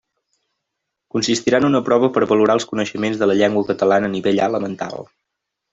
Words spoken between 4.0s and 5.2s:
nivell A elemental.